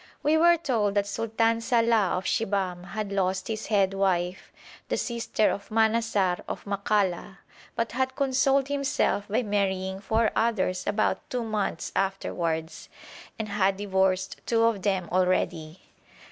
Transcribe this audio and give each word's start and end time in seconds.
We 0.23 0.35
were 0.35 0.57
told 0.57 0.95
that 0.95 1.05
Sultan 1.05 1.59
Salàh 1.59 2.13
of 2.17 2.23
Shibahm 2.25 2.85
had 2.85 3.11
lost 3.11 3.47
his 3.47 3.67
head 3.67 3.93
wife, 3.93 4.51
the 4.89 4.97
sister 4.97 5.51
of 5.51 5.69
Manassar 5.69 6.39
of 6.47 6.65
Makalla, 6.65 7.37
but 7.75 7.91
had 7.91 8.15
consoled 8.15 8.67
himself 8.67 9.27
by 9.27 9.43
marrying 9.43 9.99
four 9.99 10.31
others 10.35 10.87
about 10.87 11.29
two 11.29 11.43
months 11.43 11.91
afterwards, 11.95 12.89
and 13.37 13.47
had 13.49 13.77
divorced 13.77 14.41
two 14.47 14.63
of 14.63 14.81
them 14.81 15.07
already. 15.11 15.81